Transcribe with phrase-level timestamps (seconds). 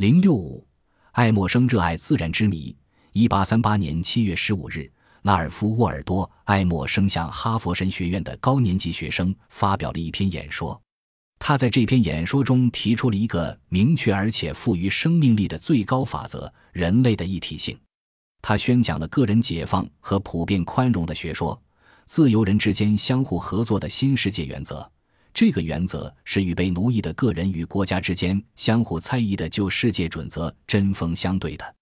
[0.00, 0.66] 零六五，
[1.12, 2.74] 爱默生热爱自然之谜。
[3.12, 4.90] 一八三八年七月十五日，
[5.24, 10.80] 拉尔夫·沃尔多·爱默生向哈佛神学院的高年级学生发表了一篇演说。
[11.38, 17.78] 他在这篇演说中提出了一个明确而且富于生命力的最高法则：人类的一体性。
[18.40, 21.62] 他宣讲了个人解放和普遍宽容的学说，
[22.06, 24.90] 自由人之间相互合作的新世界原则。
[25.32, 31.74] 这个原则是与被奴役的个人与国家之间相互猜疑的旧世界准则针锋相对的。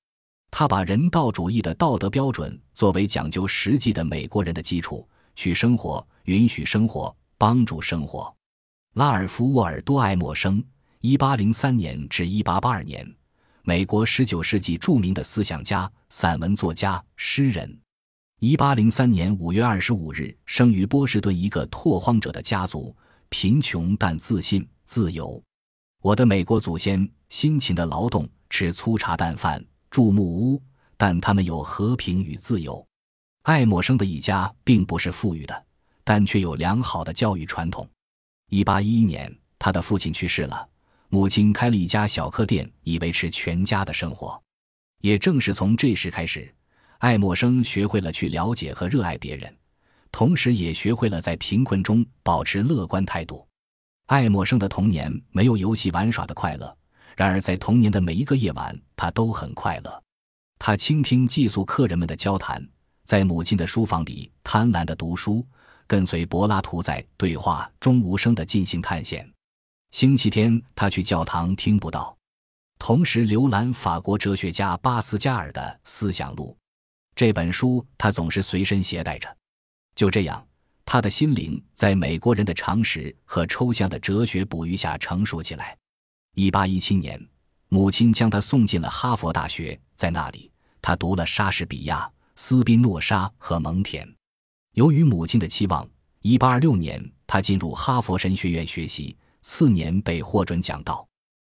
[0.51, 8.35] 他把人道主义的道德标准作为讲究实际的美国人的基础，去生活、允许生活、帮助生活。
[8.95, 10.65] 拉尔夫·沃尔多·爱默生
[11.01, 13.07] （一八零三年至一八八二年），
[13.63, 17.79] 美国十九世纪著名的思想家、散文作家、诗人。
[18.41, 22.97] 一八零三年五月二十五日生于波士顿一个拓荒者的家族。
[23.29, 25.43] 贫穷但自信、自由。
[26.03, 30.63] 我的美国祖先辛勤的劳动，吃粗茶淡饭，住木屋，
[30.97, 32.85] 但他们有和平与自由。
[33.43, 35.67] 爱默生的一家并不是富裕的，
[36.05, 37.89] 但却有良好的教育传统。
[38.51, 40.69] 一八一一年，他的父亲去世了，
[41.09, 44.41] 母亲开了一家小客店，以维持全家的生活。
[45.01, 46.55] 也正是从这时开始，
[46.99, 49.58] 爱默生学会了去了解和热爱别人。
[50.19, 53.47] 同时，也学会了在贫困中保持乐观态度。
[54.07, 56.77] 爱默生的童年没有游戏玩耍的快乐，
[57.17, 60.03] 然而在童年的每一个夜晚，他都很快乐。
[60.59, 62.61] 他倾听寄宿客人们的交谈，
[63.05, 65.47] 在母亲的书房里贪婪地读书，
[65.87, 69.25] 跟随柏拉图在对话中无声地进行探险。
[69.93, 72.19] 星期天，他去教堂听不到，
[72.81, 76.57] 同时浏览法国哲学家巴斯加尔的《思想录》
[77.15, 79.33] 这本书，他总是随身携带着。
[79.99, 80.47] 就这样，
[80.85, 85.77] 他的心灵在美国人的常识和抽象的哲学哺育下成熟起来。
[86.37, 87.21] 一八一七年，
[87.69, 94.09] 母亲将他送进了哈佛大学，在那里，他读了莎士比亚、斯宾诺莎和蒙田。
[94.75, 95.85] 由于母亲的期望，
[96.23, 101.05] 一八二六年他进入哈佛神学院学习，次年被获准讲道。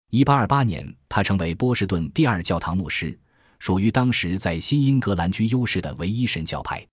[0.09, 3.17] 一八二八年，他成为波士顿第二教堂牧师，
[3.59, 6.85] 属于当时在新英格兰居优势的唯一神教派。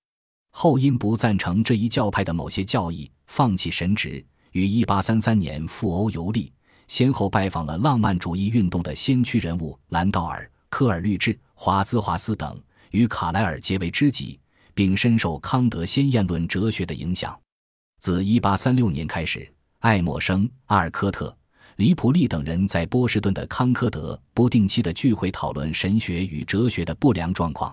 [0.50, 4.25] 后因不赞成这一教派的某些教义，放弃神职。
[4.53, 6.53] 于1833年赴欧游历，
[6.88, 14.41] 先后拜访了浪漫主义运动的先驱人物兰道尔、科尔律治、华兹华斯等，与卡莱尔结为知己，
[14.75, 17.38] 并深受康德先验论哲学的影响。
[18.00, 21.34] 自1836年开始，爱默生、阿尔科特、
[21.77, 27.72] 李普利等人在波士顿的康科德不定期的聚会，讨论神学与哲学的不良状况。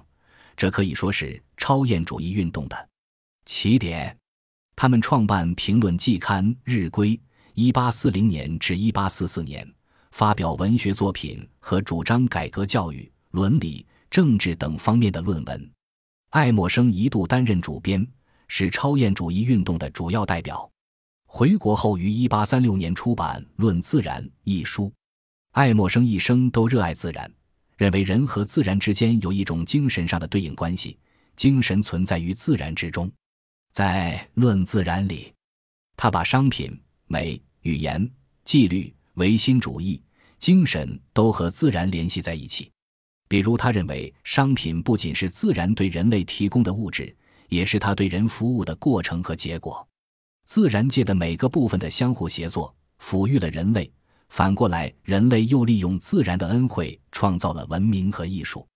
[0.57, 2.90] 这可以说是超验主义运动的
[3.45, 4.18] 起点。
[4.75, 7.19] 他们创办评论季刊《日归》
[7.73, 9.73] （1840 年至1844年），
[10.12, 15.72] 发表文学作品和主张改革教育、伦理、政治等方面的论文。
[16.31, 18.06] 爱默生一度担任主编，
[18.47, 20.69] 是超验主义运动的主要代表。
[21.25, 24.91] 回国后，于1836年出版《论自然》一书。
[25.51, 27.31] 爱默生一生都热爱自然。
[27.78, 30.98] 认为人和自然之间有一种精神上的对应关系，
[31.36, 33.10] 精神存在于自然之中。
[33.72, 35.32] 在《论自然》里，
[35.96, 38.10] 他把商品、美、语言、
[38.44, 40.02] 纪律、唯心主义、
[40.40, 42.72] 精神都和自然联系在一起。
[43.30, 47.16] 比如，他认为商品不仅是自然对人类提供的物质，
[47.50, 49.88] 也是他对人服务的过程和结果。
[50.46, 53.92] 自然界的每个部分的相互协作，抚育了人类。
[54.30, 58.68] 反过来，人类又利用自然的恩惠创造了文明和艺术。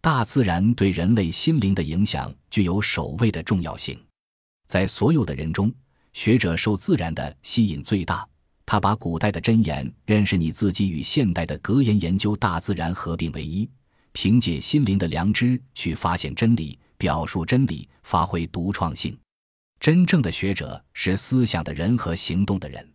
[0.00, 3.98] 大自然对人类心灵的影响具有首位的重要性。
[4.66, 5.72] 在所有的人中，
[6.12, 8.26] 学者受自然的吸引最大。
[8.66, 13.70] 他把古代的箴言“认识你自己”与现代的格言“研究大自然”合并为一，
[14.12, 19.16] 凭借心灵的良知去发现真理、表述真理、发挥独创性。
[19.78, 22.93] 真正的学者是思想的人和行动的人。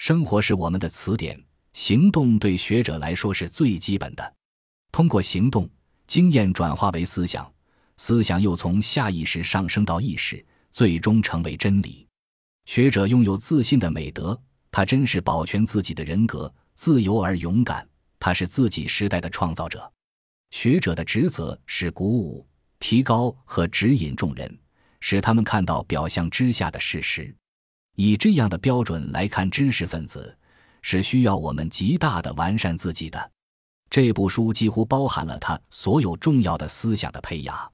[0.00, 1.38] 生活是我们的词典，
[1.74, 4.34] 行动对学者来说是最基本的。
[4.90, 5.68] 通过行动，
[6.06, 7.52] 经验转化为思想，
[7.98, 12.08] 思想又从下意识上升到意识，最终成为真理。
[12.64, 17.86] 学者拥有自信的美德，他珍视保全自己的人格，自由而勇敢。
[18.18, 19.92] 他是自己时代的创造者。
[20.50, 22.48] 学者的职责是鼓舞、
[22.78, 24.58] 提高和指引众人，
[25.00, 27.36] 使他们看到表象之下的事实。
[28.02, 30.34] 以这样的标准来看知识分子，
[30.80, 33.30] 是需要我们极大的完善自己的。
[33.90, 37.70] 这部书几乎包含了他所有重要的思想的胚芽。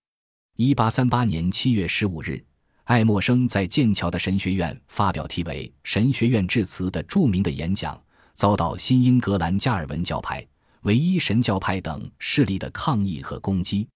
[0.57, 2.45] 一八三八年七月十五日，
[2.85, 7.97] 爱默生在剑桥的神学院发表题为《神学院致辞》的著名的演讲，
[8.35, 10.45] 遭到新英格兰加尔文教派、
[10.81, 13.87] 唯一神教派等势力的抗议和攻击。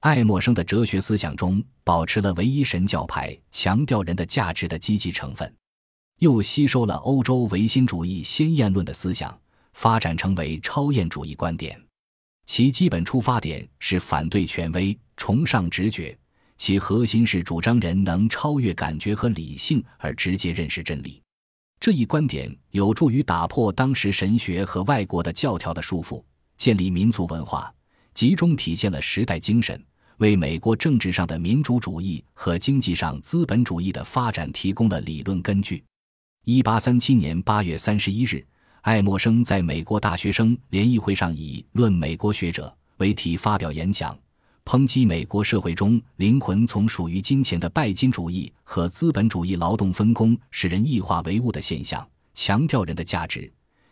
[0.00, 5.50] 爱默生的哲学思想中保持了唯一神教派强调人的价值的积极成分，
[6.20, 9.36] 又吸收了欧洲唯心主义先验论的思想，
[9.72, 11.80] 发展成为超验主义观点。
[12.44, 16.16] 其基本出发点是反对权威，崇尚直觉，
[16.58, 21.22] 其核心是主张人能超越感觉和理性而直接认识真理。
[21.80, 26.22] 这一观点有助于打破当时神学和外国的教条的束缚，
[26.58, 27.72] 建立民族文化，
[28.12, 29.82] 集中体现了时代精神。
[30.18, 35.82] 为美国政治上的民主主义和经济上资本主义的发展提供了理论根据。
[36.52, 38.44] 一八三七年八月三十一日，
[38.80, 44.18] 爱默生在美国大学生联谊会上以“论美国学者”为题发表演讲，
[44.64, 52.04] 抨击美国社会中灵魂从属于金钱的拜金主义和资本主义劳动分工使人异化为物的现象，
[52.34, 53.48] 强调人的价值，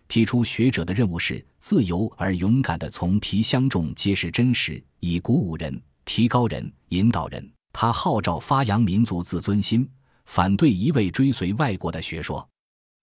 [0.08, 5.80] 提出学者的任务是自由而勇敢地从皮箱中揭示真实，以鼓舞人。
[6.04, 9.88] 提高人、引导人，他号召发扬民族自尊心，
[10.28, 12.46] 反对一味追随外国的学说。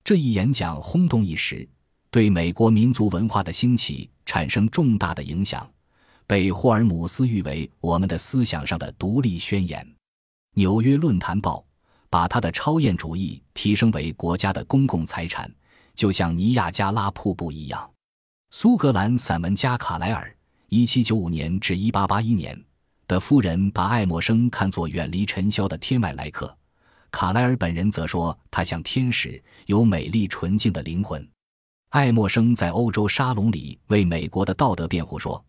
[0.04, 1.68] 这一演讲轰动一时，
[2.12, 5.68] 对美国民族文化的兴起产生重大的影响，
[6.28, 9.86] 被霍尔姆斯誉为“我们的思想上的独立宣言”。
[10.54, 11.66] 纽约论坛报
[12.12, 15.52] 把他的超验主义提升为国家的公共财产，
[15.96, 17.90] 就像尼亚加拉瀑布一样。
[18.52, 20.32] 苏格兰散文家卡莱尔
[20.70, 22.64] （一七九五年至一八八一年）。
[23.08, 26.56] 的夫人把爱默生看作远离尘嚣的天外来客，
[27.16, 31.26] 卡莱尔本人则说他像天使，有美丽纯净的灵魂。
[31.92, 35.42] 爱默生在欧洲沙龙里为美国的道德辩护说：“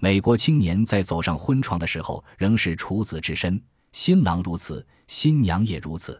[0.00, 3.62] 美国青年在走上婚床的时候仍是处子之身，
[3.92, 6.18] 新郎如此，新娘也如此。”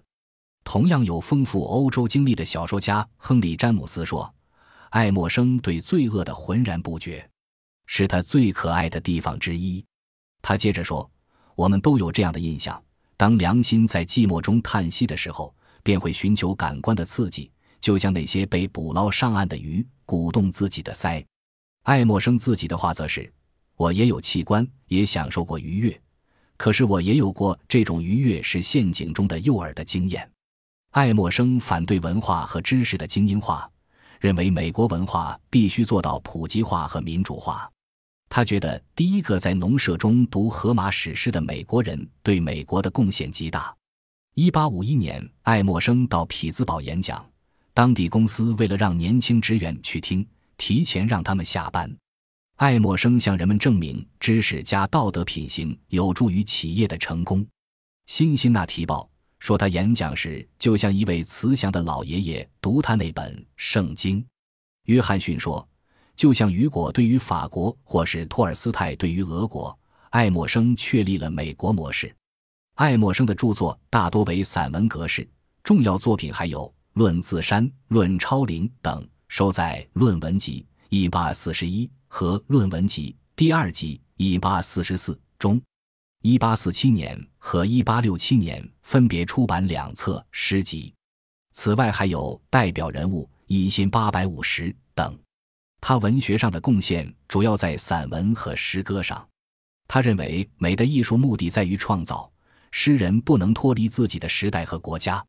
[0.64, 4.30] 同样有丰富欧洲经历的小说家亨利·詹姆斯说
[4.92, 7.26] ：“爱默生对罪恶的浑然不觉，
[7.86, 9.82] 是他最可爱的地方之一。”
[10.42, 11.10] 他接着说
[11.56, 12.82] ：“我们都有这样的印象：
[13.20, 21.22] 当良心在寂寞中叹息的时候，便会寻求感官的刺激，就像那些被捕捞上岸的鱼，鼓动自己的鳃。”
[21.84, 23.30] 爱默生自己的话则是
[23.76, 26.00] ：“我也有器官，也享受过愉悦，
[26.56, 30.26] 可是我也有过这种愉悦是陷阱中的诱饵的经验。”
[30.92, 33.70] 爱默生反对文化和知识的精英化，
[34.18, 37.70] 认为美国文化必须做到普及化和民主化。
[38.32, 43.76] 他觉得第一个在农舍中读荷马史诗的美国人对美国的贡献极大。
[44.34, 47.28] 一八五一年，爱默生到匹兹堡演讲，
[47.74, 50.24] 当地公司为了让年轻职员去听，
[50.56, 51.92] 提前让他们下班。
[52.54, 57.44] 爱默生向人们证明，知识加道德品行有助于企业的成功。
[58.06, 59.10] 辛辛那提报
[59.40, 64.24] 说，他演讲时就像一位慈祥的老爷爷读他那本圣经。
[64.84, 65.66] 约翰逊说。
[66.20, 69.74] 就像雨果对于法国，或是托尔斯泰对于俄国，
[70.10, 72.14] 爱默生确立了美国模式。
[72.74, 75.26] 爱默生的著作大多为散文格式，
[75.64, 85.58] 重要作品还有《论自山》《论超灵》等，收在《论文集》一八四十一和《论文集》第二集一八四十四中。
[86.20, 90.92] 一八四七年和一八六七年分别出版两册诗集。
[91.52, 95.18] 此外还有《代表人物》一千八百五十等。
[95.80, 99.26] 他文学上的贡献主要在散文和诗歌上。
[99.88, 102.30] 他认为美的艺术目的在于创造，
[102.70, 105.24] 诗人不能脱离自己的时代和国家。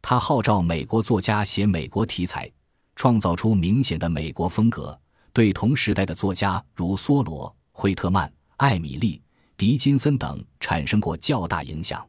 [0.00, 2.48] 他号召美国作家写美国题材，
[2.94, 4.96] 创造出明显的美国风格，
[5.32, 9.20] 对同时代的作家如梭罗、惠特曼、艾米丽、
[9.56, 12.06] 狄金森等产生过较大影响。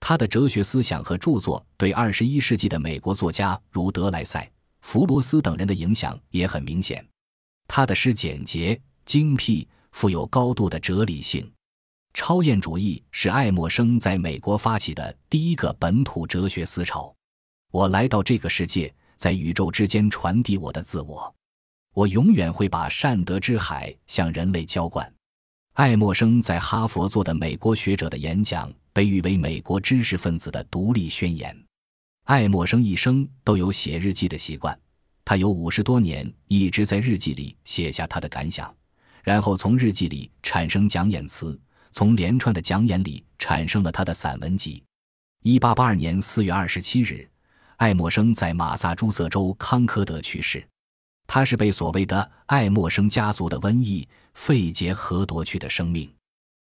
[0.00, 7.06] 他的哲学思想和著作对二十一世纪的美国作家如德莱塞、弗罗斯等人的影响也很明显。
[7.68, 11.48] 他的诗简洁精辟，富有高度的哲理性。
[12.14, 17.14] 超验主义是爱默生在美国发起的第一个本土哲学思潮。
[17.70, 21.32] 我来到这个世界，在宇宙之间传递我的自我。
[21.94, 25.12] 我永远会把善德之海向人类浇灌。
[25.74, 31.56] 爱默生在哈佛做的美国学者的演讲被誉为美国知识分子的独立宣言。
[32.24, 34.76] 爱默生一生都有写日记的习惯。
[35.28, 38.74] 他有五十多年一直在日记里写下他的感想，
[39.22, 41.60] 然后从日记里产生讲演词，
[41.92, 44.82] 从连串的讲演里产生了他的散文集。
[45.42, 47.28] 一八八二年四月二十七日，
[47.76, 50.66] 爱默生在马萨诸塞州康科德去世。
[51.26, 56.10] 他是被所谓的爱默生家族的瘟疫肺结核夺去的生命。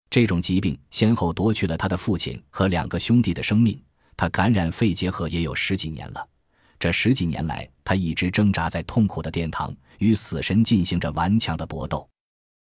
[0.08, 3.76] 这种疾病先后夺去了他的父亲和两个兄弟的生命。
[4.16, 6.28] 他感染肺结核也有十几年了。
[6.78, 12.08] 这十几年来，他一直挣扎在痛苦的殿堂，与死神进行着顽强的搏斗。